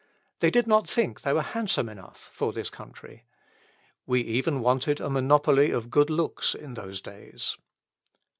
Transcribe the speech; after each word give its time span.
They 0.39 0.49
did 0.49 0.65
not 0.65 0.89
think 0.89 1.21
they 1.21 1.31
were 1.31 1.43
handsome 1.43 1.87
enough 1.87 2.31
for 2.33 2.51
this 2.53 2.71
country. 2.71 3.25
We 4.07 4.21
even 4.21 4.61
wanted 4.61 4.99
a 4.99 5.11
monopoly 5.11 5.69
of 5.69 5.91
good 5.91 6.09
looks 6.09 6.55
in 6.55 6.73
those 6.73 7.01
days. 7.01 7.55